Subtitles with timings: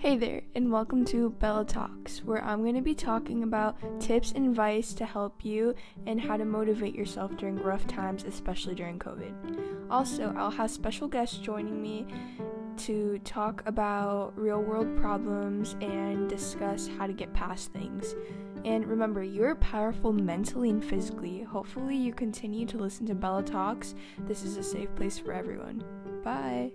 [0.00, 4.32] Hey there, and welcome to Bella Talks, where I'm going to be talking about tips
[4.32, 5.74] and advice to help you
[6.06, 9.90] and how to motivate yourself during rough times, especially during COVID.
[9.90, 12.06] Also, I'll have special guests joining me
[12.78, 18.14] to talk about real world problems and discuss how to get past things.
[18.64, 21.42] And remember, you're powerful mentally and physically.
[21.42, 23.94] Hopefully, you continue to listen to Bella Talks.
[24.20, 25.84] This is a safe place for everyone.
[26.24, 26.72] Bye.